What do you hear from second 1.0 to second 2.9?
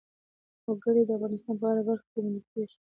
د افغانستان په هره برخه کې موندل کېږي.